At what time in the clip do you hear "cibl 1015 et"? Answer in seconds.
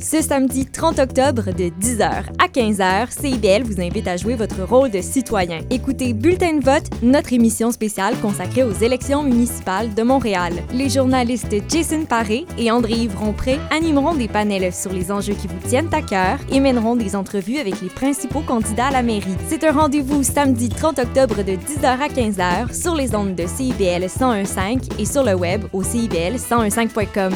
23.48-25.04